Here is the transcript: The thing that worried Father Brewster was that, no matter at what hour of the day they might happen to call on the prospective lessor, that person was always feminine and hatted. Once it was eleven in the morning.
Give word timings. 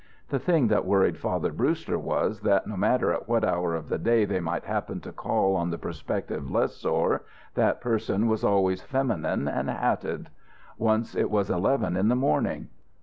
The 0.29 0.39
thing 0.39 0.67
that 0.69 0.87
worried 0.87 1.19
Father 1.19 1.51
Brewster 1.51 1.99
was 1.99 2.39
that, 2.39 2.65
no 2.65 2.75
matter 2.75 3.11
at 3.13 3.27
what 3.29 3.43
hour 3.43 3.75
of 3.75 3.87
the 3.87 3.99
day 3.99 4.25
they 4.25 4.39
might 4.39 4.63
happen 4.65 4.99
to 5.01 5.11
call 5.11 5.55
on 5.55 5.69
the 5.69 5.77
prospective 5.77 6.49
lessor, 6.49 7.21
that 7.53 7.81
person 7.81 8.27
was 8.27 8.43
always 8.43 8.81
feminine 8.81 9.47
and 9.47 9.69
hatted. 9.69 10.31
Once 10.79 11.13
it 11.13 11.29
was 11.29 11.51
eleven 11.51 11.95
in 11.95 12.07
the 12.07 12.15
morning. 12.15 12.69